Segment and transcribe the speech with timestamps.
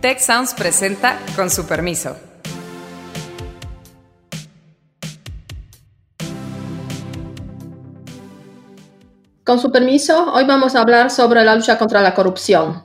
[0.00, 2.16] Tech Sounds presenta con su permiso.
[9.44, 12.84] Con su permiso, hoy vamos a hablar sobre la lucha contra la corrupción.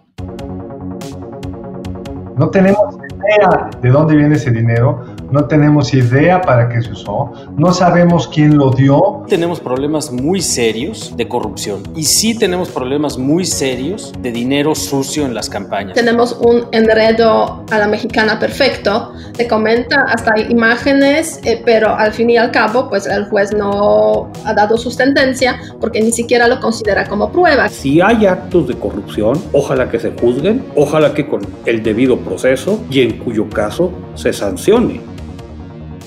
[2.36, 7.32] No tenemos idea de dónde viene ese dinero, no tenemos idea para qué se usó,
[7.58, 9.24] no sabemos quién lo dio.
[9.28, 15.26] Tenemos problemas muy serios de corrupción y sí tenemos problemas muy serios de dinero sucio
[15.26, 15.96] en las campañas.
[15.96, 22.30] Tenemos un enredo a la mexicana perfecto, te comenta hasta imágenes, eh, pero al fin
[22.30, 26.60] y al cabo, pues el juez no ha dado su sentencia porque ni siquiera lo
[26.60, 27.70] considera como prueba.
[27.70, 32.80] Si hay actos de corrupción, ojalá que se juzguen, ojalá que con el debido proceso
[32.92, 35.14] y en cuyo caso se sancione.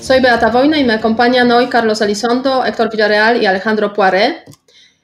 [0.01, 4.43] Soy Beata Voina y me acompañan hoy Carlos Elizondo, Héctor Villarreal y Alejandro Poiré.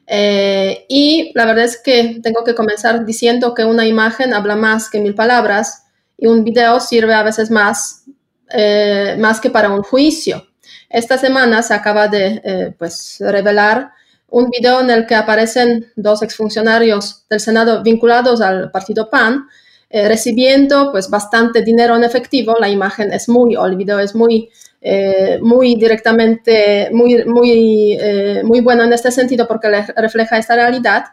[0.05, 4.89] Eh, y la verdad es que tengo que comenzar diciendo que una imagen habla más
[4.89, 5.85] que mil palabras
[6.17, 8.05] y un video sirve a veces más,
[8.51, 10.47] eh, más que para un juicio.
[10.89, 13.91] Esta semana se acaba de eh, pues, revelar
[14.29, 19.47] un video en el que aparecen dos exfuncionarios del Senado vinculados al partido PAN
[19.93, 22.55] recibiendo pues bastante dinero en efectivo.
[22.59, 24.49] La imagen es muy, o el video es muy
[24.85, 31.05] eh, muy directamente, muy, muy, eh, muy bueno en este sentido porque refleja esta realidad.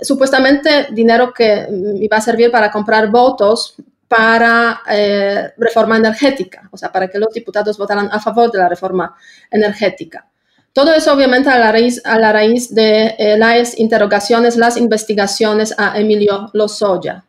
[0.00, 1.68] Supuestamente dinero que
[2.00, 3.76] iba a servir para comprar votos
[4.08, 8.68] para eh, reforma energética, o sea, para que los diputados votaran a favor de la
[8.68, 9.14] reforma
[9.52, 10.26] energética.
[10.72, 15.96] Todo eso obviamente a la raíz, a la raíz de las interrogaciones, las investigaciones a
[15.96, 17.24] Emilio Lozoya.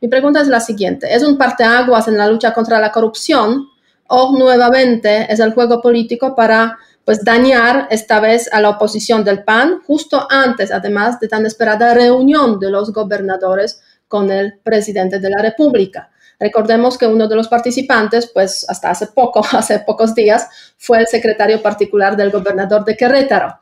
[0.00, 3.68] Mi pregunta es la siguiente, ¿es un parteaguas en la lucha contra la corrupción
[4.08, 9.44] o nuevamente es el juego político para pues dañar esta vez a la oposición del
[9.44, 15.30] PAN justo antes además de tan esperada reunión de los gobernadores con el presidente de
[15.30, 16.10] la República.
[16.38, 21.06] Recordemos que uno de los participantes, pues hasta hace poco, hace pocos días, fue el
[21.06, 23.60] secretario particular del gobernador de Querétaro.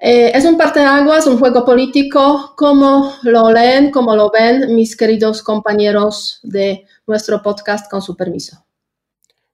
[0.00, 5.42] Eh, es un parteaguas, un juego político, como lo leen, como lo ven mis queridos
[5.42, 8.64] compañeros de nuestro podcast, con su permiso.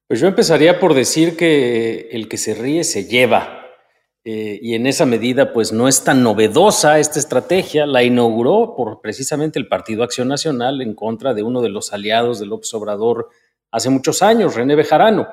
[0.06, 3.62] Pues yo empezaría por decir que el que se ríe se lleva.
[4.22, 7.87] Eh, y en esa medida, pues no es tan novedosa esta estrategia.
[7.87, 12.38] La inauguró por precisamente el Partido Acción Nacional en contra de uno de los aliados
[12.38, 13.31] del Obrador
[13.71, 15.26] hace muchos años, René Bejarano.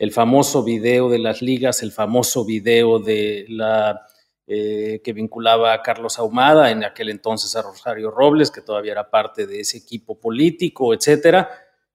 [0.00, 4.07] El famoso video de las ligas, el famoso video de la
[4.50, 9.10] eh, que vinculaba a Carlos Ahumada, en aquel entonces a Rosario Robles, que todavía era
[9.10, 11.50] parte de ese equipo político, etcétera.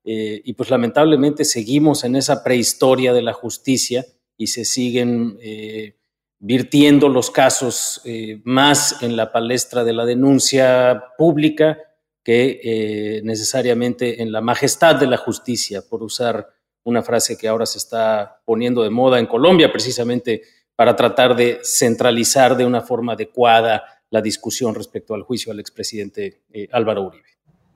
[0.06, 4.06] Eh, y pues lamentablemente seguimos en esa prehistoria de la justicia
[4.38, 5.96] y se siguen eh,
[6.40, 11.80] virtiendo los casos eh, más en la palestra de la denuncia pública
[12.26, 16.48] que necesariamente en la majestad de la justicia, por usar
[16.84, 20.42] una frase que ahora se está poniendo de moda en Colombia, precisamente
[20.76, 26.42] para tratar de centralizar de una forma adecuada la discusión respecto al juicio al expresidente
[26.72, 27.34] Álvaro Uribe.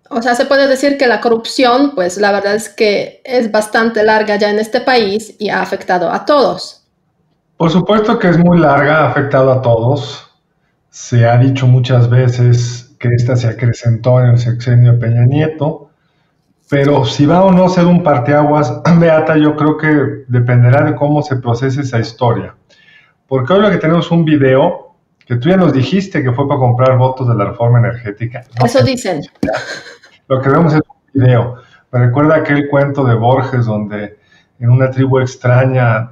[0.09, 4.03] O sea, se puede decir que la corrupción, pues la verdad es que es bastante
[4.03, 6.88] larga ya en este país y ha afectado a todos.
[7.57, 10.31] Por supuesto que es muy larga, ha afectado a todos.
[10.90, 15.90] Se ha dicho muchas veces que esta se acrecentó en el sexenio de Peña Nieto,
[16.69, 20.96] pero si va o no a ser un parteaguas, Beata, yo creo que dependerá de
[20.96, 22.56] cómo se procese esa historia.
[23.27, 24.95] Porque hoy lo que tenemos un video
[25.25, 28.43] que tú ya nos dijiste que fue para comprar votos de la reforma energética.
[28.63, 29.21] Eso dicen.
[30.29, 31.55] Lo que vemos es un video.
[31.91, 34.17] Me recuerda aquel cuento de Borges donde
[34.59, 36.11] en una tribu extraña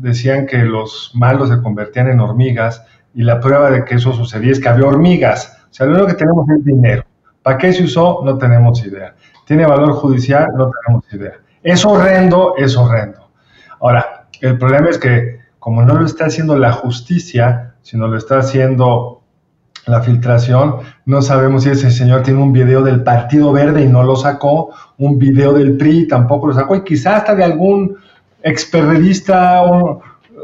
[0.00, 2.84] decían que los malos se convertían en hormigas
[3.14, 5.58] y la prueba de que eso sucedía es que había hormigas.
[5.70, 7.04] O sea, lo único que tenemos es dinero.
[7.42, 8.20] ¿Para qué se usó?
[8.24, 9.14] No tenemos idea.
[9.46, 10.48] ¿Tiene valor judicial?
[10.54, 11.34] No tenemos idea.
[11.62, 13.30] Es horrendo, es horrendo.
[13.80, 18.38] Ahora, el problema es que como no lo está haciendo la justicia, sino lo está
[18.38, 19.22] haciendo
[19.86, 20.76] la filtración.
[21.04, 24.70] No sabemos si ese señor tiene un video del Partido Verde y no lo sacó,
[24.98, 27.96] un video del PRI tampoco lo sacó, y quizás hasta de algún
[28.42, 30.00] experredista o,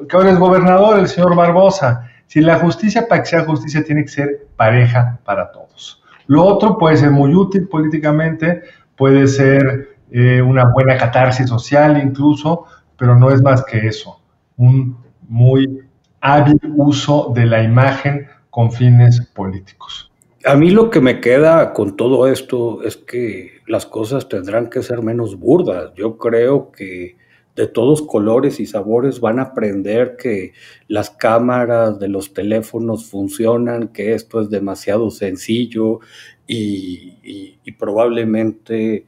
[0.09, 2.11] que ahora es gobernador, el señor Barbosa.
[2.27, 6.03] Si la justicia, para que sea justicia, tiene que ser pareja para todos.
[6.27, 8.63] Lo otro puede ser muy útil políticamente,
[8.97, 12.65] puede ser eh, una buena catarsis social incluso,
[12.99, 14.21] pero no es más que eso,
[14.57, 15.83] un muy
[16.21, 20.11] hábil uso de la imagen con fines políticos.
[20.45, 24.83] A mí lo que me queda con todo esto es que las cosas tendrán que
[24.83, 25.93] ser menos burdas.
[25.97, 27.17] Yo creo que
[27.57, 30.53] de todos colores y sabores van a aprender que
[30.89, 36.01] las cámaras de los teléfonos funcionan, que esto es demasiado sencillo
[36.47, 39.07] y, probablemente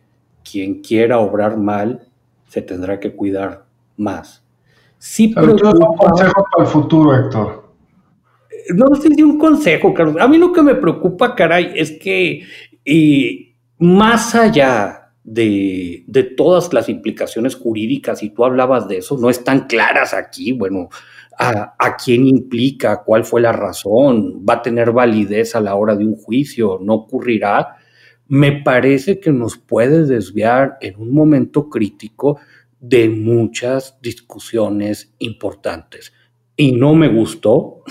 [0.51, 2.09] quien quiera obrar mal
[2.49, 3.65] se tendrá que cuidar
[3.97, 4.43] más.
[4.99, 7.69] Sí, pero un consejo para el futuro, Héctor.
[8.75, 10.17] No sé si un consejo, Carlos.
[10.21, 12.43] A mí lo que me preocupa, caray, es que
[13.79, 19.67] más allá de, de, todas las implicaciones jurídicas, y tú hablabas de eso, no están
[19.67, 20.89] claras aquí, bueno,
[21.39, 25.95] a, a, quién implica, cuál fue la razón, va a tener validez a la hora
[25.95, 27.77] de un juicio, no ocurrirá,
[28.27, 32.39] me parece que nos puede desviar en un momento crítico
[32.81, 36.13] de muchas discusiones importantes.
[36.57, 37.83] Y no me gustó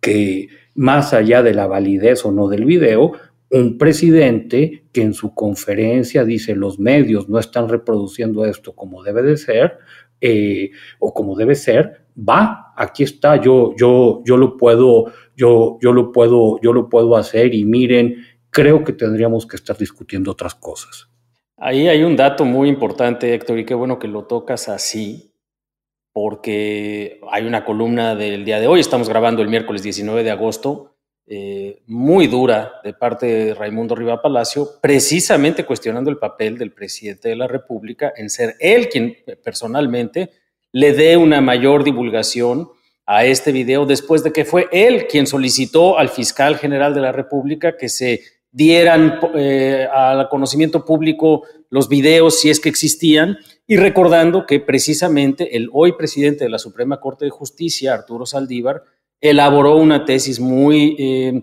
[0.00, 3.12] que más allá de la validez o no del video,
[3.50, 9.22] un presidente que en su conferencia dice los medios no están reproduciendo esto como debe
[9.22, 9.78] de ser
[10.20, 15.92] eh, o como debe ser, va, aquí está, yo, yo, yo lo puedo, yo, yo
[15.92, 20.54] lo puedo, yo lo puedo hacer y miren, creo que tendríamos que estar discutiendo otras
[20.54, 21.08] cosas.
[21.58, 25.32] Ahí hay un dato muy importante, Héctor, y qué bueno que lo tocas así,
[26.12, 30.96] porque hay una columna del día de hoy, estamos grabando el miércoles 19 de agosto,
[31.26, 37.30] eh, muy dura de parte de Raimundo Riva Palacio, precisamente cuestionando el papel del presidente
[37.30, 40.30] de la República en ser él quien personalmente
[40.72, 42.68] le dé una mayor divulgación
[43.06, 47.12] a este video después de que fue él quien solicitó al fiscal general de la
[47.12, 48.20] República que se
[48.50, 55.56] dieran eh, al conocimiento público los videos si es que existían y recordando que precisamente
[55.56, 58.82] el hoy presidente de la Suprema Corte de Justicia, Arturo Saldívar,
[59.20, 61.42] elaboró una tesis muy eh,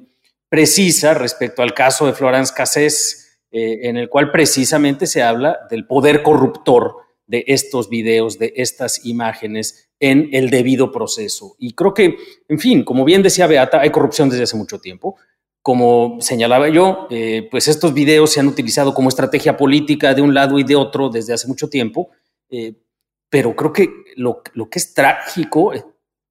[0.49, 5.85] precisa respecto al caso de Florence Cassés, eh, en el cual precisamente se habla del
[5.85, 6.97] poder corruptor
[7.27, 11.55] de estos videos, de estas imágenes en el debido proceso.
[11.57, 12.17] Y creo que,
[12.47, 15.17] en fin, como bien decía Beata, hay corrupción desde hace mucho tiempo
[15.63, 20.33] como señalaba yo, eh, pues estos videos se han utilizado como estrategia política de un
[20.33, 22.09] lado y de otro desde hace mucho tiempo,
[22.49, 22.75] eh,
[23.29, 25.85] pero creo que lo, que es trágico eh,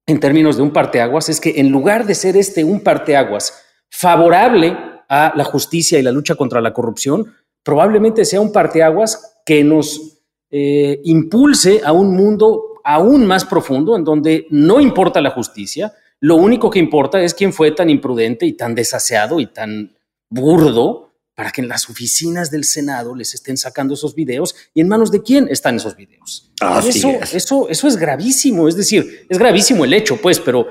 [0.05, 3.59] en términos de un parteaguas es que en lugar de ser este un parteaguas
[3.89, 4.77] favorable
[5.09, 7.33] a la justicia y la lucha contra la corrupción,
[7.63, 10.19] probablemente sea un parteaguas que nos
[10.51, 15.91] impulse a un mundo aún más profundo en donde no importa la justicia,
[16.23, 19.97] lo único que importa es quién fue tan imprudente y tan desaseado y tan
[20.29, 24.87] burdo para que en las oficinas del Senado les estén sacando esos videos y en
[24.87, 26.53] manos de quién están esos videos.
[26.87, 27.33] eso, es.
[27.33, 30.67] eso, eso es gravísimo, es decir, es gravísimo el hecho, pues, pero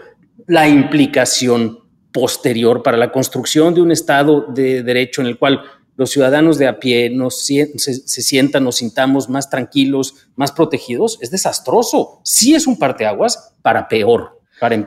[0.47, 1.81] la implicación
[2.15, 5.61] posterior para la construcción de un Estado de derecho en el cual
[5.97, 11.19] los ciudadanos de a pie nos, se, se, sientan, nos sintamos más tranquilos, más protegidos,
[11.21, 12.23] es desastroso.
[12.25, 14.42] Sí es un parteaguas para peor.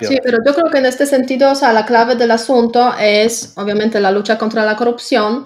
[0.07, 3.53] Sí, pero yo creo que en este sentido, o sea, la clave del asunto es
[3.57, 5.45] obviamente la lucha contra la corrupción,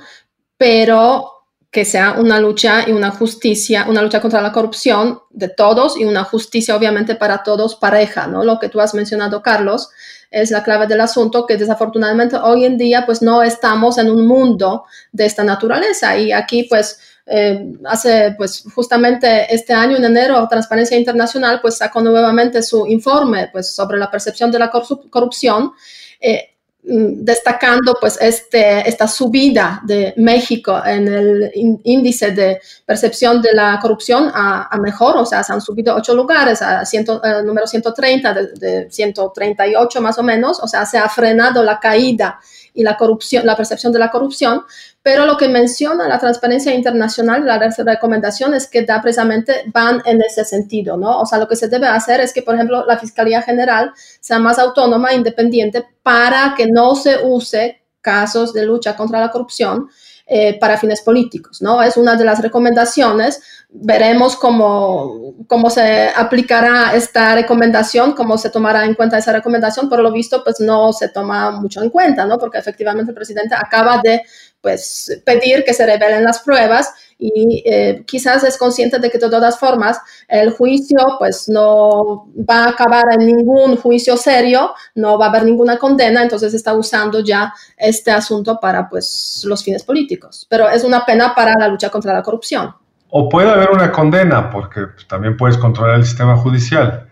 [0.57, 1.39] pero
[1.71, 6.05] que sea una lucha y una justicia, una lucha contra la corrupción de todos y
[6.05, 8.43] una justicia obviamente para todos pareja, ¿no?
[8.43, 9.89] Lo que tú has mencionado, Carlos,
[10.31, 14.27] es la clave del asunto, que desafortunadamente hoy en día pues no estamos en un
[14.27, 16.99] mundo de esta naturaleza y aquí pues
[17.31, 23.49] eh, hace, pues justamente este año, en enero, Transparencia Internacional, pues sacó nuevamente su informe,
[23.51, 25.73] pues sobre la percepción de la corrupción,
[26.19, 31.51] eh, mm, destacando pues este, esta subida de México en el
[31.83, 36.63] índice de percepción de la corrupción a, mejor, o sea, se han subido ocho lugares,
[36.63, 41.07] a ciento, eh, número 130 de, de 138 más o menos, o sea, se ha
[41.07, 42.39] frenado la caída
[42.73, 44.63] y la corrupción, la percepción de la corrupción,
[45.01, 50.21] pero lo que menciona la transparencia internacional, la recomendación es que da precisamente van en
[50.21, 51.21] ese sentido, ¿no?
[51.21, 54.39] O sea, lo que se debe hacer es que, por ejemplo, la Fiscalía General sea
[54.39, 59.89] más autónoma, e independiente, para que no se use casos de lucha contra la corrupción
[60.31, 61.81] eh, para fines políticos, ¿no?
[61.81, 63.41] Es una de las recomendaciones.
[63.67, 69.89] Veremos cómo, cómo se aplicará esta recomendación, cómo se tomará en cuenta esa recomendación.
[69.89, 72.37] Por lo visto, pues no se toma mucho en cuenta, ¿no?
[72.37, 74.21] Porque efectivamente el presidente acaba de
[74.61, 79.29] pues pedir que se revelen las pruebas y eh, quizás es consciente de que de
[79.29, 85.25] todas formas el juicio pues no va a acabar en ningún juicio serio, no va
[85.25, 90.47] a haber ninguna condena, entonces está usando ya este asunto para pues los fines políticos.
[90.49, 92.73] Pero es una pena para la lucha contra la corrupción.
[93.09, 97.09] O puede haber una condena, porque también puedes controlar el sistema judicial.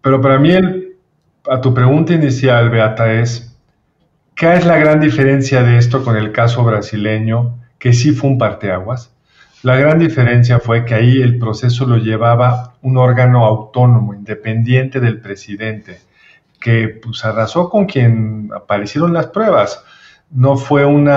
[0.00, 0.54] Pero para mí,
[1.50, 3.55] a tu pregunta inicial, Beata, es
[4.36, 8.36] ¿Qué es la gran diferencia de esto con el caso brasileño, que sí fue un
[8.36, 9.10] parteaguas?
[9.62, 15.22] La gran diferencia fue que ahí el proceso lo llevaba un órgano autónomo, independiente del
[15.22, 16.00] presidente,
[16.60, 19.82] que pues arrasó con quien aparecieron las pruebas.
[20.30, 21.10] No fue un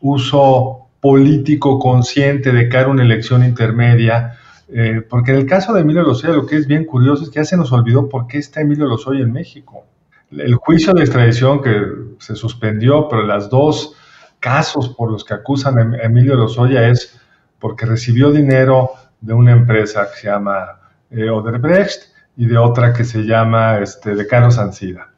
[0.00, 4.40] uso político consciente de cara a una elección intermedia.
[4.68, 7.36] Eh, porque en el caso de Emilio Lozoya lo que es bien curioso es que
[7.36, 9.84] ya se nos olvidó por qué está Emilio Lozoya en México.
[10.30, 11.82] El juicio de extradición que
[12.18, 13.94] se suspendió, pero las dos
[14.40, 17.20] casos por los que acusan a Emilio Lozoya es
[17.58, 18.90] porque recibió dinero
[19.20, 24.14] de una empresa que se llama eh, Oderbrecht y de otra que se llama este,
[24.14, 25.12] de Carlos Ancida.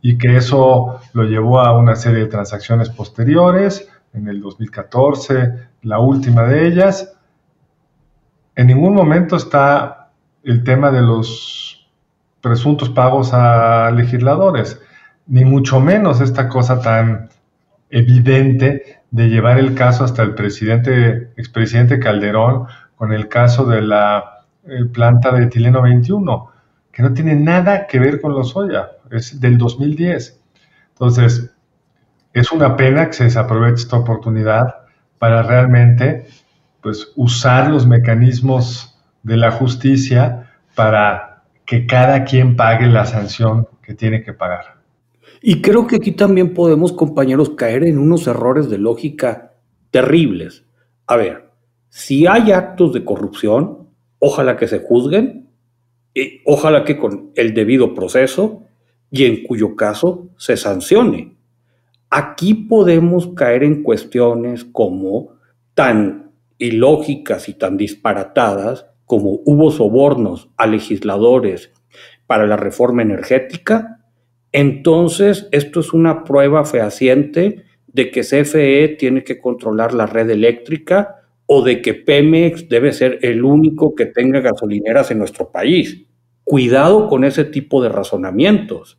[0.00, 5.98] Y que eso lo llevó a una serie de transacciones posteriores, en el 2014, la
[5.98, 7.12] última de ellas.
[8.54, 10.10] En ningún momento está
[10.42, 11.73] el tema de los
[12.44, 14.78] presuntos pagos a legisladores,
[15.26, 17.30] ni mucho menos esta cosa tan
[17.88, 24.42] evidente de llevar el caso hasta el presidente, expresidente Calderón con el caso de la
[24.66, 26.50] eh, planta de etileno 21
[26.92, 30.38] que no tiene nada que ver con los soya, es del 2010.
[30.90, 31.50] Entonces,
[32.34, 34.82] es una pena que se desaproveche esta oportunidad
[35.18, 36.26] para realmente
[36.82, 41.33] pues, usar los mecanismos de la justicia para
[41.66, 44.82] que cada quien pague la sanción que tiene que pagar.
[45.40, 49.52] Y creo que aquí también podemos, compañeros, caer en unos errores de lógica
[49.90, 50.64] terribles.
[51.06, 51.50] A ver,
[51.88, 55.44] si hay actos de corrupción, ojalá que se juzguen
[56.44, 58.64] ojalá que con el debido proceso
[59.10, 61.36] y en cuyo caso se sancione.
[62.10, 65.30] Aquí podemos caer en cuestiones como
[65.74, 71.72] tan ilógicas y tan disparatadas como hubo sobornos a legisladores
[72.26, 74.04] para la reforma energética,
[74.52, 81.22] entonces esto es una prueba fehaciente de que CFE tiene que controlar la red eléctrica
[81.46, 86.06] o de que Pemex debe ser el único que tenga gasolineras en nuestro país.
[86.42, 88.98] Cuidado con ese tipo de razonamientos.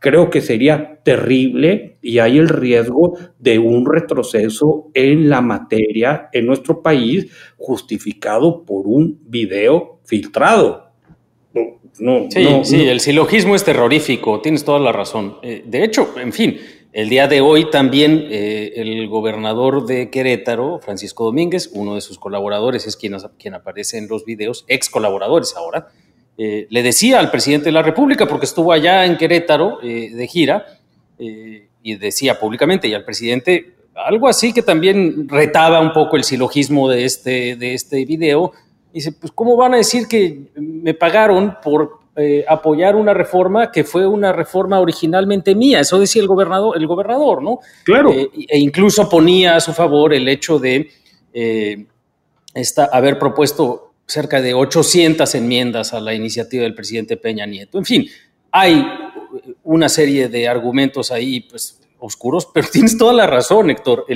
[0.00, 6.46] Creo que sería terrible y hay el riesgo de un retroceso en la materia en
[6.46, 10.90] nuestro país justificado por un video filtrado.
[11.98, 15.36] No, sí, sí, el silogismo es terrorífico, tienes toda la razón.
[15.42, 16.56] Eh, de hecho, en fin,
[16.92, 22.18] el día de hoy también eh, el gobernador de Querétaro, Francisco Domínguez, uno de sus
[22.18, 25.88] colaboradores es quien, quien aparece en los videos, ex colaboradores ahora,
[26.42, 30.26] eh, le decía al presidente de la República, porque estuvo allá en Querétaro eh, de
[30.26, 30.64] gira,
[31.82, 36.88] y decía públicamente, y al presidente, algo así que también retaba un poco el silogismo
[36.88, 38.52] de este, de este video,
[38.90, 43.84] dice, pues ¿cómo van a decir que me pagaron por eh, apoyar una reforma que
[43.84, 45.80] fue una reforma originalmente mía.
[45.80, 47.60] Eso decía el gobernador, el gobernador ¿no?
[47.84, 48.10] Claro.
[48.10, 50.90] Eh, e incluso ponía a su favor el hecho de
[51.32, 51.86] eh,
[52.90, 57.78] haber propuesto cerca de 800 enmiendas a la iniciativa del presidente Peña Nieto.
[57.78, 58.06] En fin,
[58.50, 58.84] hay
[59.62, 64.06] una serie de argumentos ahí, pues, oscuros, pero tienes toda la razón, Héctor.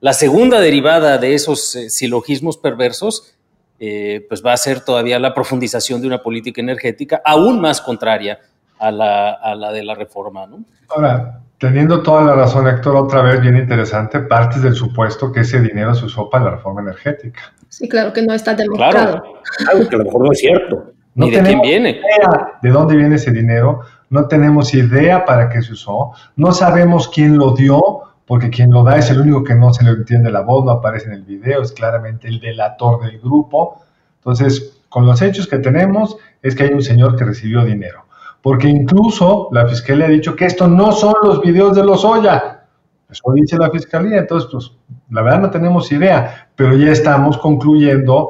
[0.00, 3.34] la segunda derivada de esos silogismos perversos
[3.80, 8.38] eh, pues va a ser todavía la profundización de una política energética aún más contraria
[8.78, 10.46] a la, de la reforma.
[10.46, 10.64] ¿no?
[10.88, 15.60] Ahora, teniendo toda la razón, Héctor, otra vez bien interesante, partes del supuesto que ese
[15.60, 17.40] dinero se usó para la reforma energética.
[17.68, 19.22] Sí, claro que no está demostrado.
[19.58, 20.92] Claro, que a lo mejor no es cierto.
[21.14, 21.90] No de quién viene.
[21.90, 23.80] Idea de dónde viene ese dinero,
[24.10, 27.80] no tenemos idea para qué se usó, no sabemos quién lo dio,
[28.26, 30.72] porque quien lo da es el único que no se le entiende la voz, no
[30.72, 33.82] aparece en el video, es claramente el delator del grupo.
[34.18, 38.03] Entonces, con los hechos que tenemos, es que hay un señor que recibió dinero.
[38.44, 42.66] Porque incluso la fiscalía ha dicho que esto no son los videos de los Oya.
[43.08, 44.18] Eso dice la fiscalía.
[44.18, 44.70] Entonces, pues,
[45.08, 48.28] la verdad no tenemos idea, pero ya estamos concluyendo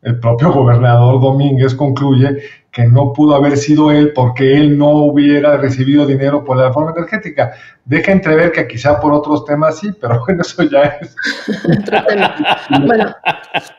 [0.00, 2.38] el propio gobernador Domínguez concluye
[2.72, 6.92] que no pudo haber sido él porque él no hubiera recibido dinero por la reforma
[6.96, 7.52] energética.
[7.84, 11.16] Deja entrever que quizá por otros temas sí, pero bueno, eso ya es.
[11.80, 12.36] Otro tema.
[12.86, 13.14] Bueno,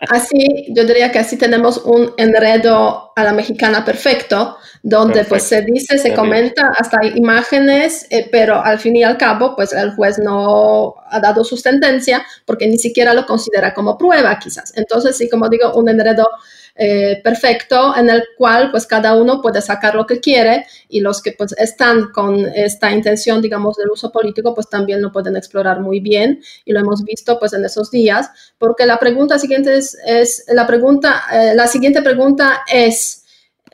[0.10, 5.62] así, yo diría que así tenemos un enredo a la mexicana perfecto, donde pues se
[5.62, 9.96] dice, se comenta, hasta hay imágenes, eh, pero al fin y al cabo, pues el
[9.96, 14.74] juez no ha dado su sentencia porque ni siquiera lo considera como prueba quizás.
[14.76, 16.28] Entonces, sí, como digo, un enredo
[16.76, 21.22] eh, perfecto en el cual pues cada uno puede sacar lo que quiere y los
[21.22, 25.80] que pues están con esta intención digamos del uso político pues también lo pueden explorar
[25.80, 30.46] muy bien y lo hemos visto pues en esos días porque la pregunta siguiente es,
[30.48, 33.26] la pregunta eh, la siguiente pregunta es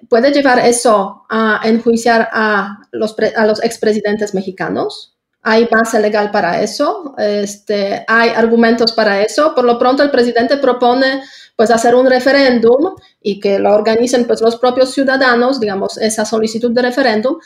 [0.09, 5.16] ¿puede llevar eso a enjuiciar a los, a los expresidentes mexicanos?
[5.49, 9.55] Hay base legal para eso, este, hay argumentos para eso.
[9.55, 11.21] Por lo pronto, el presidente propone
[11.55, 16.71] pues hacer un referéndum y que lo organicen pues los propios ciudadanos, digamos, esa solicitud
[16.71, 17.37] de referéndum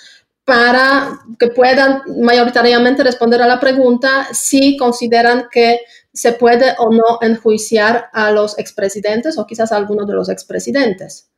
[0.44, 5.82] para que puedan mayoritariamente responder a la pregunta si consideran que
[6.12, 11.30] se puede o no enjuiciar a los expresidentes o quizás a algunos de los expresidentes.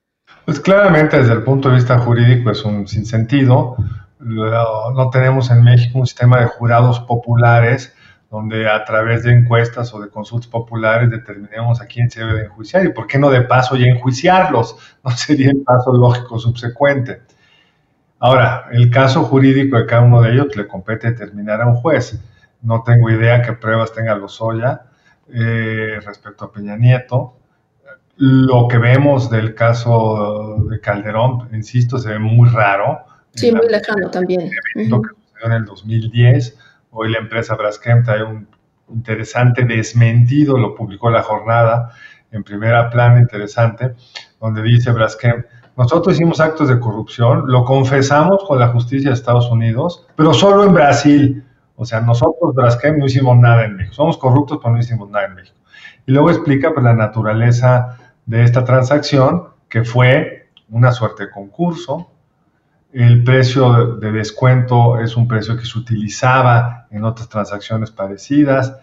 [0.46, 3.76] Pues claramente desde el punto de vista jurídico es un sinsentido.
[4.24, 7.94] No tenemos en México un sistema de jurados populares
[8.34, 12.46] donde a través de encuestas o de consultas populares determinemos a quién se debe de
[12.46, 17.22] enjuiciar y por qué no de paso ya enjuiciarlos, no sería el paso lógico subsecuente.
[18.18, 22.20] Ahora, el caso jurídico de cada uno de ellos le compete determinar a un juez.
[22.64, 24.82] No tengo idea qué pruebas tenga Lozoya
[25.32, 27.36] eh, respecto a Peña Nieto.
[28.16, 33.06] Lo que vemos del caso de Calderón, insisto, se ve muy raro.
[33.36, 34.50] Sí, muy lejano también.
[34.76, 36.58] Lo que sucedió en el 2010
[36.96, 38.48] Hoy la empresa Braskem trae un
[38.88, 41.92] interesante desmentido, lo publicó la jornada
[42.32, 43.96] en primera plana, interesante,
[44.40, 45.44] donde dice Braskem,
[45.76, 50.66] nosotros hicimos actos de corrupción, lo confesamos con la justicia de Estados Unidos, pero solo
[50.66, 51.44] en Brasil.
[51.76, 53.96] O sea, nosotros, Braskem, no hicimos nada en México.
[53.96, 55.58] Somos corruptos, pero no hicimos nada en México.
[56.06, 57.98] Y luego explica pues, la naturaleza
[58.28, 62.12] de esta transacción, que fue una suerte de concurso,
[62.94, 68.78] el precio de descuento es un precio que se utilizaba en otras transacciones parecidas,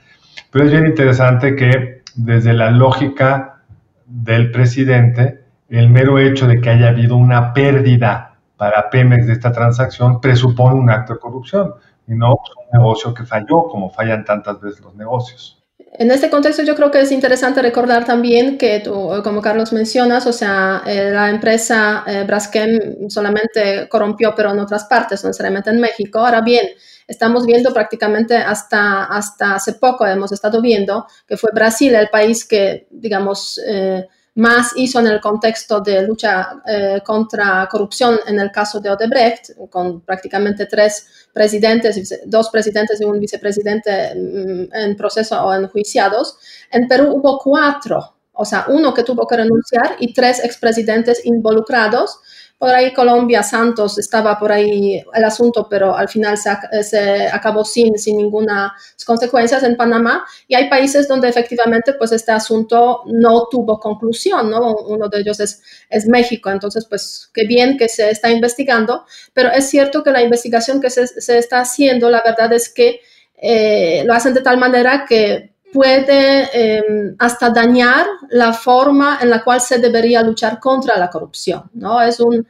[0.50, 3.62] pero es bien interesante que desde la lógica
[4.06, 9.52] del presidente, el mero hecho de que haya habido una pérdida para Pemex de esta
[9.52, 11.74] transacción presupone un acto de corrupción
[12.08, 15.59] y no un negocio que falló, como fallan tantas veces los negocios.
[15.92, 20.32] En este contexto yo creo que es interesante recordar también que, como Carlos mencionas, o
[20.32, 25.80] sea, eh, la empresa eh, Braskem solamente corrompió, pero en otras partes, no necesariamente en
[25.80, 26.20] México.
[26.20, 26.68] Ahora bien,
[27.08, 32.44] estamos viendo prácticamente hasta, hasta hace poco, hemos estado viendo que fue Brasil el país
[32.44, 38.50] que, digamos, eh, más hizo en el contexto de lucha eh, contra corrupción en el
[38.50, 45.42] caso de Odebrecht, con prácticamente tres presidentes, dos presidentes y un vicepresidente mm, en proceso
[45.42, 46.38] o enjuiciados.
[46.70, 52.20] En Perú hubo cuatro, o sea, uno que tuvo que renunciar y tres expresidentes involucrados
[52.60, 57.98] por ahí Colombia, Santos, estaba por ahí el asunto, pero al final se, acabó sin,
[57.98, 58.74] sin ninguna
[59.06, 60.26] consecuencias en Panamá.
[60.46, 64.76] Y hay países donde efectivamente pues este asunto no tuvo conclusión, ¿no?
[64.76, 66.50] Uno de ellos es, es México.
[66.50, 70.90] Entonces, pues qué bien que se está investigando, pero es cierto que la investigación que
[70.90, 73.00] se, se está haciendo, la verdad es que
[73.40, 79.42] eh, lo hacen de tal manera que puede em, hasta dañar la forma en la
[79.42, 82.00] cual se debería luchar contra la corrupción, ¿no?
[82.02, 82.46] Es un,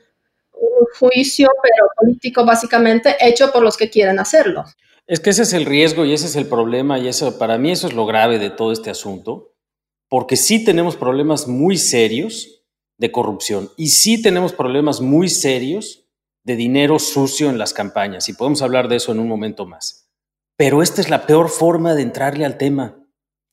[0.98, 4.64] juicio, pero político básicamente, hecho por los que quieren hacerlo.
[5.06, 7.70] Es que ese es el riesgo y ese es el problema y eso, para mí
[7.70, 9.54] eso es lo grave de todo este asunto,
[10.08, 12.62] porque sí tenemos problemas muy serios
[12.98, 16.04] de corrupción y sí tenemos problemas muy serios
[16.44, 20.08] de dinero sucio en las campañas y podemos hablar de eso en un momento más.
[20.56, 22.99] Pero esta es la peor forma de entrarle al tema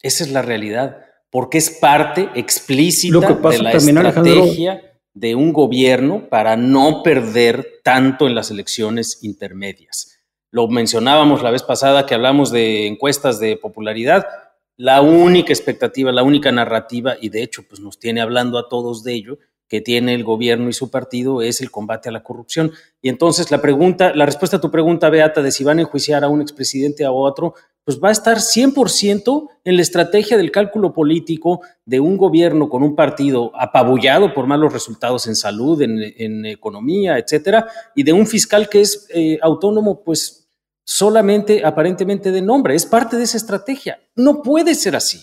[0.02, 0.98] esa es la realidad,
[1.30, 4.82] porque es parte explícita de la estrategia
[5.14, 10.20] de un gobierno para no perder tanto en las elecciones intermedias.
[10.52, 14.28] Lo mencionábamos la vez pasada que hablamos de encuestas de popularidad.
[14.78, 19.04] La única expectativa, la única narrativa, y de hecho pues nos tiene hablando a todos
[19.04, 22.72] de ello, que tiene el gobierno y su partido es el combate a la corrupción.
[23.02, 26.24] Y entonces la pregunta, la respuesta a tu pregunta, Beata, de si van a enjuiciar
[26.24, 27.54] a un expresidente o a otro,
[27.84, 32.84] pues va a estar 100% en la estrategia del cálculo político de un gobierno con
[32.84, 38.68] un partido apabullado por malos resultados en salud, en, economía, etcétera, y de un fiscal
[38.68, 40.50] que es eh, autónomo, pues
[40.84, 42.76] solamente aparentemente de nombre.
[42.76, 44.00] Es parte de esa estrategia.
[44.16, 45.20] No puede ser así.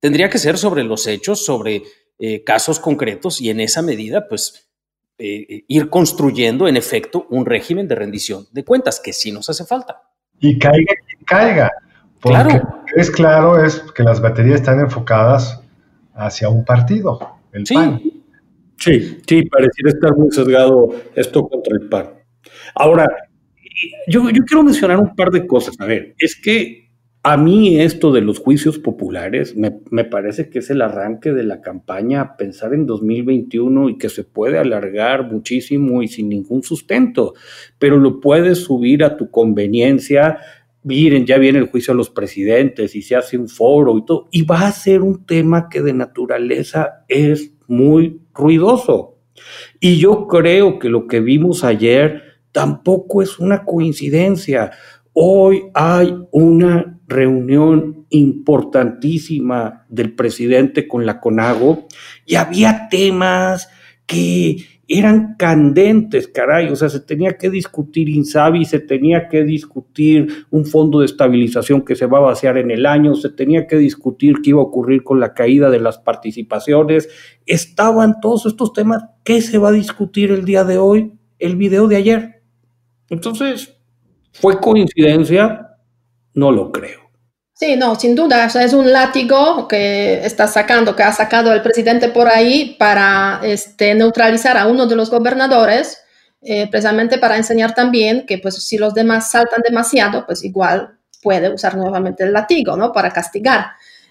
[0.00, 1.82] Tendría que ser sobre los hechos, sobre
[2.18, 4.70] eh, casos concretos y en esa medida, pues,
[5.18, 9.48] eh, eh, ir construyendo en efecto un régimen de rendición de cuentas que sí nos
[9.50, 10.02] hace falta.
[10.40, 11.72] Y caiga quien caiga.
[12.20, 12.84] Porque claro.
[12.94, 15.60] es claro es que las baterías están enfocadas
[16.14, 17.18] hacia un partido,
[17.52, 17.74] el sí.
[17.74, 18.00] PAN.
[18.78, 22.10] Sí, sí, pareciera estar muy sesgado esto contra el PAN.
[22.74, 23.06] Ahora,
[24.06, 25.76] yo, yo quiero mencionar un par de cosas.
[25.80, 26.85] A ver, es que
[27.28, 31.60] a mí esto de los juicios populares me, parece que es el arranque de la
[31.60, 37.34] campaña a pensar en 2021 y que se puede alargar muchísimo y sin ningún sustento,
[37.80, 40.38] pero lo puedes subir a tu conveniencia.
[40.84, 44.28] Miren, ya viene el juicio a los presidentes y se hace un foro y todo,
[44.30, 49.18] y va a ser un tema que de naturaleza es muy ruidoso.
[49.80, 54.70] Y yo creo que lo que vimos ayer tampoco es una coincidencia.
[55.18, 61.86] Hoy hay una reunión importantísima del presidente con la CONAGO
[62.26, 63.70] y había temas
[64.04, 70.44] que eran candentes, caray, o sea, se tenía que discutir Insabi, se tenía que discutir
[70.50, 73.78] un fondo de estabilización que se va a vaciar en el año, se tenía que
[73.78, 77.08] discutir qué iba a ocurrir con la caída de las participaciones,
[77.46, 81.14] estaban todos estos temas, ¿qué se va a discutir el día de hoy?
[81.38, 82.42] El video de ayer.
[83.08, 83.75] Entonces,
[84.40, 85.76] ¿fue coincidencia?
[86.34, 87.06] No lo creo.
[87.58, 92.10] Sí, no, sin duda, es un látigo que está sacando, que ha sacado el presidente
[92.10, 95.98] por ahí para este, neutralizar a uno de los gobernadores,
[96.42, 101.48] eh, precisamente para enseñar también que pues si los demás saltan demasiado, pues igual puede
[101.48, 102.92] usar nuevamente el látigo, ¿no?
[102.92, 103.68] Para castigar.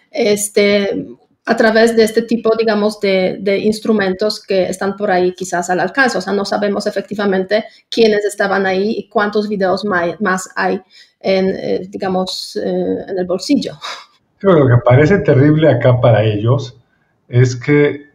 [0.09, 1.05] Este,
[1.47, 5.79] a través de este tipo, digamos, de, de, instrumentos que están por ahí quizás al
[5.79, 6.17] alcance.
[6.17, 10.81] O sea, no sabemos efectivamente quiénes estaban ahí y cuántos videos más hay
[11.19, 13.73] en, eh, digamos, eh, en el bolsillo.
[14.41, 16.79] lo que parece terrible acá para ellos
[17.27, 18.05] es que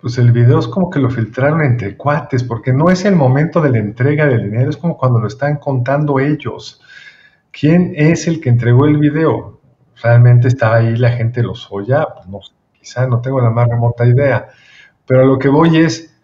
[0.00, 3.60] pues el video es como que lo filtraron entre cuates, porque no es el momento
[3.60, 6.80] de la entrega del dinero, es como cuando lo están contando ellos.
[7.52, 9.59] ¿Quién es el que entregó el video?
[10.02, 12.06] ¿Realmente estaba ahí la gente lo oya?
[12.14, 12.40] Pues no,
[12.72, 14.48] quizá no tengo la más remota idea.
[15.06, 16.14] Pero lo que voy es,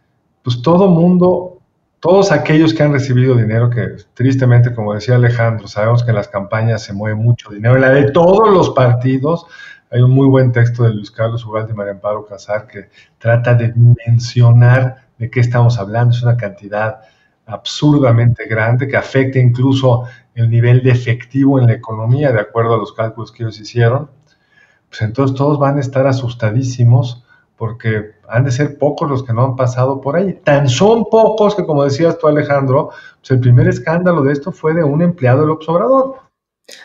[0.43, 1.57] pues todo mundo
[1.99, 6.29] todos aquellos que han recibido dinero, que tristemente, como decía Alejandro, sabemos que en las
[6.29, 9.47] campañas se mueve mucho dinero, en la de todos los partidos,
[9.91, 13.55] hay un muy buen texto de Luis Carlos Ugalde y María Amparo Casar que trata
[13.55, 16.15] de mencionar de qué estamos hablando.
[16.15, 17.01] Es una cantidad
[17.47, 20.05] absurdamente grande que afecta incluso
[20.35, 24.11] el nivel de efectivo en la economía, de acuerdo a los cálculos que ellos hicieron.
[24.89, 27.25] Pues entonces todos van a estar asustadísimos
[27.57, 30.35] porque han de ser pocos los que no han pasado por ahí.
[30.45, 34.75] Tan son pocos que, como decías tú, Alejandro, pues el primer escándalo de esto fue
[34.75, 36.26] de un empleado del observador.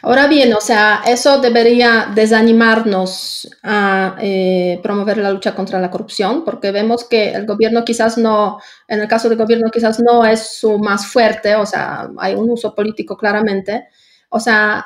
[0.04, 6.46] Ahora bien, o sea, eso debería desanimarnos a eh, promover la lucha contra la corrupción,
[6.46, 10.60] porque vemos que el gobierno quizás no, en el caso del gobierno quizás no es
[10.60, 13.88] su más fuerte, o sea, hay un uso político claramente.
[14.30, 14.86] O sea,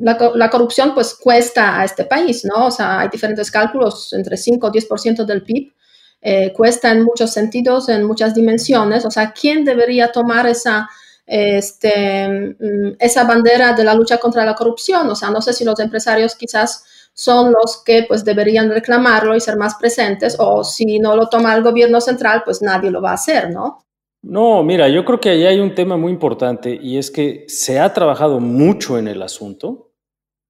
[0.00, 2.66] la, corrupción pues cuesta a este país, ¿no?
[2.66, 5.72] O sea, hay diferentes cálculos, entre 5 o 10% del PIB,
[6.20, 10.88] eh, cuesta en muchos sentidos, en muchas dimensiones, o sea, ¿quién debería tomar esa,
[11.26, 15.08] este, mm, esa bandera de la lucha contra la corrupción?
[15.10, 19.40] O sea, no sé si los empresarios quizás son los que pues deberían reclamarlo y
[19.40, 23.12] ser más presentes, o si no lo toma el gobierno central, pues nadie lo va
[23.12, 23.86] a hacer, ¿no?
[24.22, 27.78] No, mira, yo creo que ahí hay un tema muy importante y es que se
[27.78, 29.92] ha trabajado mucho en el asunto,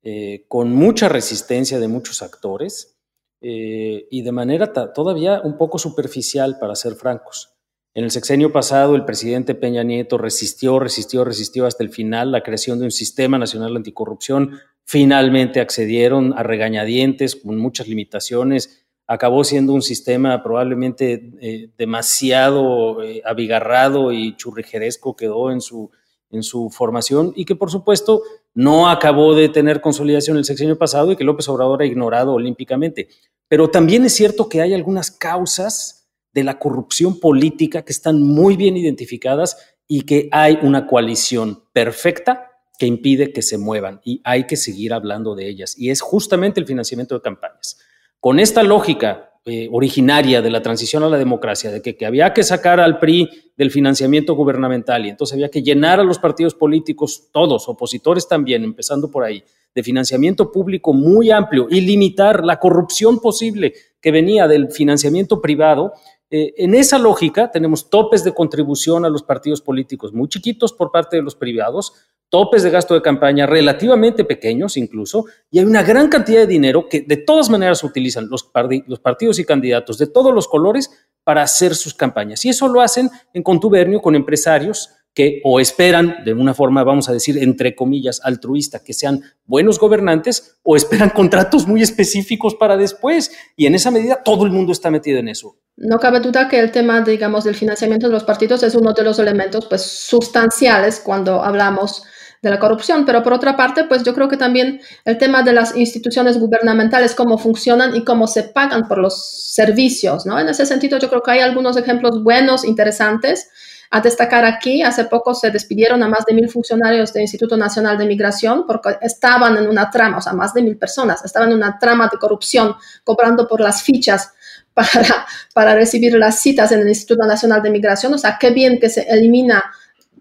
[0.03, 2.97] eh, con mucha resistencia de muchos actores
[3.41, 7.56] eh, y de manera todavía un poco superficial, para ser francos.
[7.97, 12.43] En el sexenio pasado, el presidente Peña Nieto resistió, resistió, resistió hasta el final la
[12.43, 14.61] creación de un sistema nacional anticorrupción.
[14.85, 23.23] Finalmente accedieron a regañadientes con muchas limitaciones acabó siendo un sistema probablemente eh, demasiado eh,
[23.25, 25.91] abigarrado y churrijeresco quedó en su,
[26.31, 28.23] en su formación y que por supuesto
[28.55, 33.09] no acabó de tener consolidación el sexenio pasado y que López Obrador ha ignorado olímpicamente.
[33.49, 35.96] Pero también es cierto que hay algunas causas
[36.37, 39.57] de la corrupción política que están muy bien identificadas
[39.89, 44.93] y que hay una coalición perfecta que impide que se muevan y hay que seguir
[44.93, 45.79] hablando de ellas.
[45.79, 47.79] Y es justamente el financiamiento de campañas.
[48.21, 52.43] Con esta lógica eh, originaria de la transición a la democracia, de que, había que
[52.43, 57.29] sacar al PRI del financiamiento gubernamental y entonces había que llenar a los partidos políticos,
[57.33, 59.43] todos, opositores también, empezando por ahí,
[59.75, 65.93] de financiamiento público muy amplio y limitar la corrupción posible que venía del financiamiento privado,
[66.31, 70.91] eh, en esa lógica tenemos topes de contribución a los partidos políticos muy chiquitos por
[70.91, 71.93] parte de los privados,
[72.29, 76.89] topes de gasto de campaña relativamente pequeños incluso, y hay una gran cantidad de dinero
[76.89, 78.51] que de todas maneras utilizan los,
[78.87, 80.91] los partidos y candidatos de todos los colores
[81.23, 82.45] para hacer sus campañas.
[82.45, 87.09] Y eso lo hacen en contubernio con empresarios que o esperan de una forma, vamos
[87.09, 92.77] a decir, entre comillas, altruista, que sean buenos gobernantes, o esperan contratos muy específicos para
[92.77, 93.33] después.
[93.57, 95.57] Y en esa medida todo el mundo está metido en eso.
[95.77, 99.03] No cabe duda que el tema, digamos, del financiamiento de los partidos es uno de
[99.03, 102.03] los elementos pues, sustanciales cuando hablamos
[102.43, 105.53] de la corrupción, pero por otra parte, pues yo creo que también el tema de
[105.53, 110.39] las instituciones gubernamentales, cómo funcionan y cómo se pagan por los servicios, ¿no?
[110.39, 113.51] En ese sentido, yo creo que hay algunos ejemplos buenos, interesantes,
[113.91, 117.97] a destacar aquí, hace poco se despidieron a más de mil funcionarios del Instituto Nacional
[117.99, 121.57] de Migración porque estaban en una trama, o sea, más de mil personas, estaban en
[121.57, 124.33] una trama de corrupción, cobrando por las fichas
[124.77, 128.13] para, para recibir las citas en el Instituto Nacional de Migración.
[128.13, 129.65] O sea, qué bien que se elimina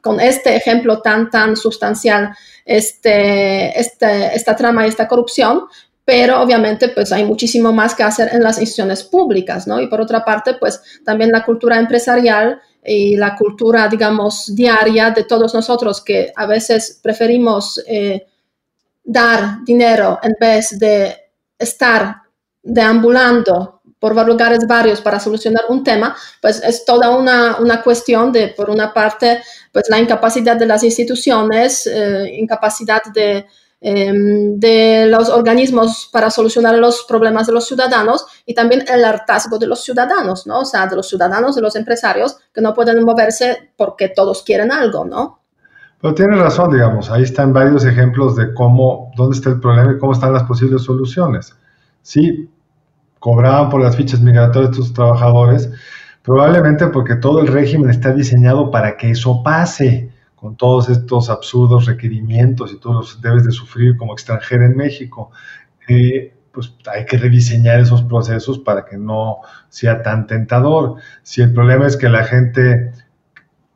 [0.01, 5.63] con este ejemplo tan, tan sustancial este, este, esta trama y esta corrupción,
[6.05, 9.81] pero obviamente pues hay muchísimo más que hacer en las instituciones públicas, ¿no?
[9.81, 15.23] Y por otra parte, pues también la cultura empresarial y la cultura, digamos, diaria de
[15.23, 18.25] todos nosotros que a veces preferimos eh,
[19.03, 21.15] dar dinero en vez de
[21.57, 22.21] estar
[22.61, 23.74] deambulando
[24.13, 28.69] por lugares varios para solucionar un tema, pues es toda una, una cuestión de, por
[28.69, 29.41] una parte,
[29.71, 33.47] pues la incapacidad de las instituciones, eh, incapacidad de,
[33.81, 39.57] em, de los organismos para solucionar los problemas de los ciudadanos y también el hartazgo
[39.57, 40.59] de los ciudadanos, ¿no?
[40.59, 44.71] O sea, de los ciudadanos, de los empresarios que no pueden moverse porque todos quieren
[44.71, 45.39] algo, ¿no?
[45.99, 49.97] Pero tiene razón, digamos, ahí están varios ejemplos de cómo, dónde está el problema y
[49.97, 51.55] cómo están las posibles soluciones.
[52.03, 52.51] Sí,
[53.25, 55.71] cobraban por las fichas migratorias de estos trabajadores,
[56.21, 61.87] probablemente porque todo el régimen está diseñado para que eso pase, con todos estos absurdos
[61.87, 65.31] requerimientos y todos los debes de sufrir como extranjero en México.
[65.87, 70.97] Eh, pues hay que rediseñar esos procesos para que no sea tan tentador.
[71.23, 72.91] Si el problema es que la gente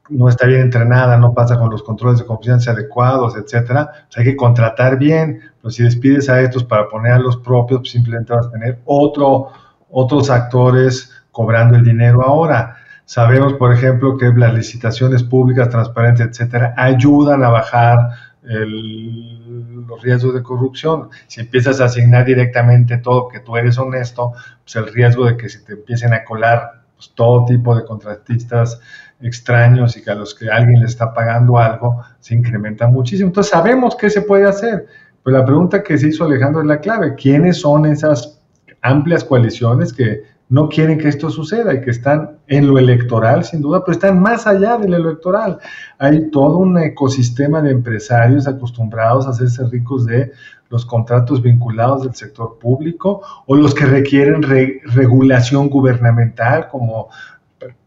[0.10, 4.24] no está bien entrenada, no pasa con los controles de confianza adecuados, etcétera, pues hay
[4.26, 8.34] que contratar bien, pero si despides a estos para poner a los propios, pues simplemente
[8.34, 9.50] vas a tener otro,
[9.90, 12.78] otros actores cobrando el dinero ahora.
[13.06, 17.98] Sabemos, por ejemplo, que las licitaciones públicas, transparentes, etcétera, ayudan a bajar
[18.42, 21.10] los riesgos de corrupción.
[21.28, 25.50] Si empiezas a asignar directamente todo que tú eres honesto, pues el riesgo de que
[25.50, 28.80] se te empiecen a colar pues, todo tipo de contratistas
[29.22, 33.28] extraños y que a los que alguien le está pagando algo se incrementa muchísimo.
[33.28, 34.88] Entonces sabemos qué se puede hacer.
[35.24, 37.16] Pero la pregunta que se hizo Alejandro es la clave.
[37.16, 38.42] ¿Quiénes son esas
[38.82, 43.62] amplias coaliciones que no quieren que esto suceda y que están en lo electoral, sin
[43.62, 45.60] duda, pero están más allá del electoral.
[46.00, 50.32] Hay todo un ecosistema de empresarios acostumbrados a hacerse ricos de
[50.70, 57.10] los contratos vinculados del sector público o los que requieren regulación gubernamental, como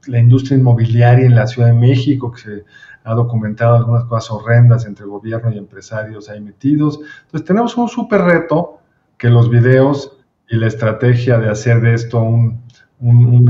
[0.06, 2.64] la industria inmobiliaria en la Ciudad de México, que se
[3.04, 7.00] ha documentado algunas cosas horrendas entre gobierno y empresarios ahí metidos.
[7.24, 8.78] Entonces tenemos un súper reto
[9.18, 12.62] que los videos y la estrategia de hacer de esto un,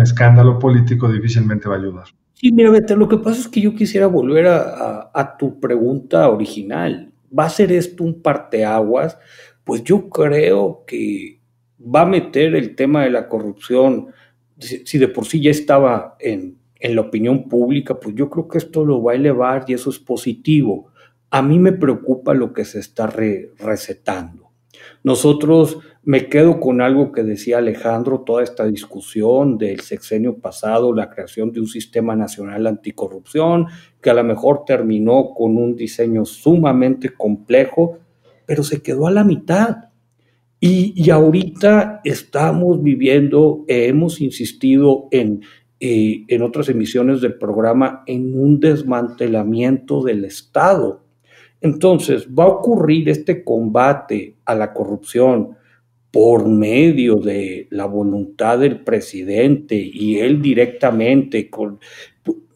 [0.00, 2.04] escándalo político difícilmente va a ayudar.
[2.32, 7.12] Sí, mira, Beto, lo que pasa es que yo quisiera volver a tu pregunta original.
[7.38, 9.18] ¿Va a ser esto un parteaguas?
[9.64, 11.40] Pues yo creo que
[11.82, 14.08] va a meter el tema de la corrupción
[14.62, 18.84] si de por sí ya estaba en, la opinión pública, pues yo creo que esto
[18.84, 20.88] lo va a elevar y eso es positivo.
[21.30, 24.50] A mí me preocupa lo que se está recetando.
[25.04, 31.10] Nosotros me quedo con algo que decía Alejandro, toda esta discusión del sexenio pasado, la
[31.10, 33.66] creación de un sistema nacional anticorrupción,
[34.00, 37.98] que a lo mejor terminó con un diseño sumamente complejo,
[38.46, 39.91] pero se quedó a la mitad.
[40.64, 45.42] Y, ahorita estamos viviendo, hemos insistido en,
[45.80, 51.04] eh, en otras emisiones del programa, en un desmantelamiento del Estado.
[51.60, 55.56] Entonces, va a ocurrir este combate a la corrupción
[56.12, 61.50] por medio de la voluntad del presidente y él directamente.
[61.50, 61.80] Con,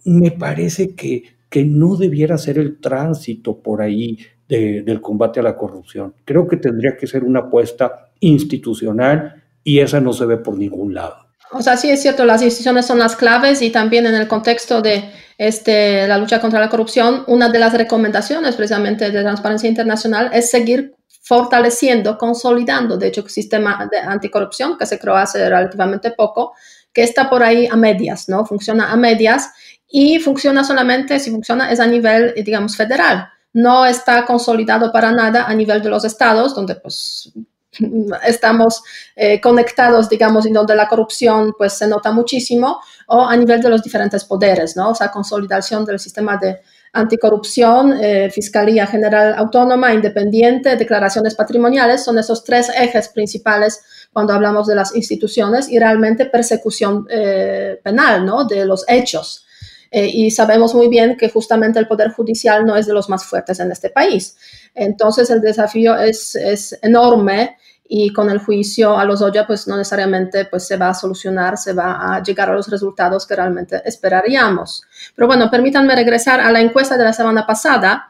[0.04, 5.56] me parece que, que no debiera ser el tránsito por ahí del combate a la
[5.56, 6.14] corrupción.
[6.24, 10.94] Creo que tendría que ser una apuesta institucional y esa no se ve por ningún
[10.94, 11.16] lado.
[11.52, 14.82] O sea, sí es cierto, las instituciones son las claves y también en el contexto
[14.82, 20.30] de este, la lucha contra la corrupción, una de las recomendaciones precisamente de Transparencia Internacional
[20.32, 26.12] es seguir fortaleciendo, consolidando, de hecho, el sistema de anticorrupción que se creó hace relativamente
[26.12, 26.54] poco,
[26.92, 28.44] que está por ahí a medias, ¿no?
[28.44, 29.50] Funciona a medias
[29.88, 35.46] y funciona solamente, si funciona, es a nivel, digamos, federal no está consolidado para nada
[35.46, 37.32] a nivel de los estados, donde pues
[38.26, 38.82] estamos
[39.16, 43.70] eh, conectados, digamos, y donde la corrupción pues se nota muchísimo, o a nivel de
[43.70, 44.90] los diferentes poderes, ¿no?
[44.90, 46.60] O sea, consolidación del sistema de
[46.92, 53.80] anticorrupción, eh, Fiscalía General Autónoma, Independiente, declaraciones patrimoniales, son esos tres ejes principales
[54.12, 58.44] cuando hablamos de las instituciones y realmente persecución eh, penal, ¿no?
[58.44, 59.45] De los hechos.
[59.90, 63.24] Eh, y sabemos muy bien que justamente el Poder Judicial no es de los más
[63.24, 64.36] fuertes en este país.
[64.74, 67.56] Entonces el desafío es, es enorme
[67.88, 71.56] y con el juicio a los Oya pues no necesariamente pues se va a solucionar,
[71.56, 74.82] se va a llegar a los resultados que realmente esperaríamos.
[75.14, 78.08] Pero bueno, permítanme regresar a la encuesta de la semana pasada.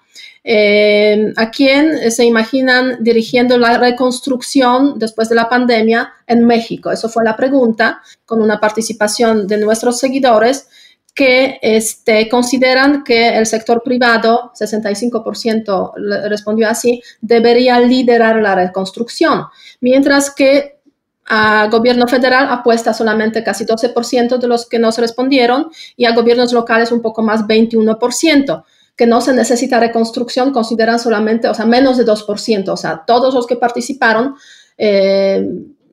[0.48, 6.90] Eh, ¿A quién se imaginan dirigiendo la reconstrucción después de la pandemia en México?
[6.90, 10.68] Eso fue la pregunta, con una participación de nuestros seguidores
[11.16, 19.46] que este, consideran que el sector privado, 65% respondió así, debería liderar la reconstrucción,
[19.80, 20.76] mientras que
[21.24, 26.52] a gobierno federal apuesta solamente casi 12% de los que nos respondieron y a gobiernos
[26.52, 31.96] locales un poco más 21% que no se necesita reconstrucción consideran solamente, o sea, menos
[31.96, 34.36] de 2%, o sea, todos los que participaron
[34.78, 35.46] eh,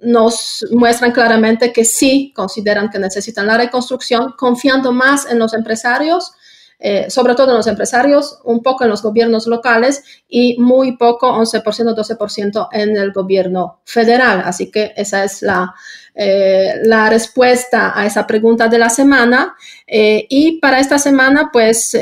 [0.04, 6.34] nos muestran claramente que sí consideran que necesitan la reconstrucción, confiando más en los empresarios,
[6.80, 11.32] eh, sobre todo en los empresarios, un poco en los gobiernos locales y muy poco,
[11.32, 11.64] 11%,
[11.96, 14.42] 12% en el gobierno federal.
[14.46, 15.74] Así que esa es la,
[16.14, 19.56] eh, la respuesta a esa pregunta de la semana.
[19.88, 21.98] Eh, y para esta semana, pues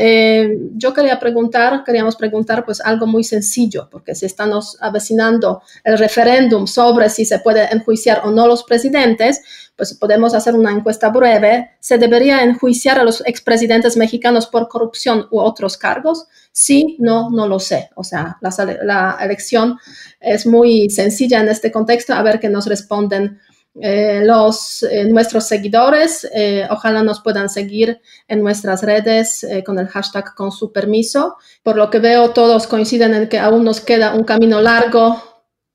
[0.76, 6.66] yo quería preguntar, queríamos preguntar pues algo muy sencillo, porque si estamos avecinando el referéndum
[6.66, 9.42] sobre si se puede enjuiciar o no los presidentes,
[9.82, 11.72] pues podemos hacer una encuesta breve.
[11.80, 16.28] ¿Se debería enjuiciar a los expresidentes mexicanos por corrupción u otros cargos?
[16.52, 17.90] Sí, no, no lo sé.
[17.96, 18.38] O sea,
[18.84, 19.80] la, elección
[20.20, 22.14] es muy sencilla en este contexto.
[22.14, 23.40] A ver qué nos responden
[23.82, 26.30] eh, los, eh, nuestros seguidores.
[26.32, 31.38] Eh, ojalá nos puedan seguir en nuestras redes con el hashtag con su permiso.
[31.64, 35.31] Por lo que veo, todos coinciden en que aún nos queda un camino largo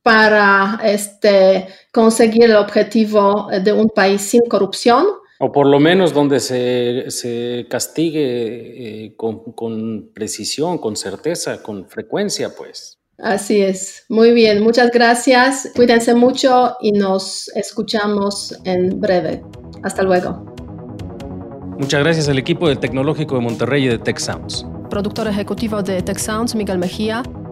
[0.06, 5.04] para este, conseguir el objetivo de un país sin corrupción.
[5.40, 12.54] O por lo menos donde se, se castigue con, con precisión, con certeza, con frecuencia,
[12.56, 12.98] pues.
[13.18, 14.04] Así es.
[14.08, 15.72] Muy bien, muchas gracias.
[15.74, 19.42] Cuídense mucho y nos escuchamos en breve.
[19.82, 20.54] Hasta luego.
[21.80, 24.64] Muchas gracias al equipo del Tecnológico de Monterrey y de Tech Sounds.
[24.88, 27.24] Productor ejecutivo de Tech Sounds, Miguel Mejía.